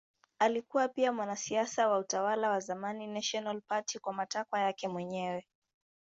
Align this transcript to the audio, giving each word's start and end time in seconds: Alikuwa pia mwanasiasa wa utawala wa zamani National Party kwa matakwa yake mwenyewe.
Alikuwa 0.39 0.87
pia 0.87 1.13
mwanasiasa 1.13 1.87
wa 1.89 1.97
utawala 1.99 2.49
wa 2.49 2.59
zamani 2.59 3.07
National 3.07 3.61
Party 3.61 3.99
kwa 3.99 4.13
matakwa 4.13 4.59
yake 4.59 4.87
mwenyewe. 4.87 5.47